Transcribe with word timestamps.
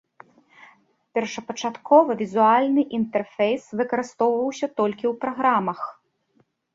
Першапачаткова 1.17 2.15
візуальны 2.21 2.83
інтэрфейс 2.99 3.63
выкарыстоўваўся 3.81 4.67
толькі 4.81 5.05
ў 5.11 5.21
праграмах. 5.27 5.79